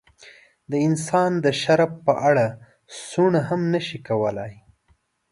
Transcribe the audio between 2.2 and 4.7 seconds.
اړه سوڼ هم نشي کولای.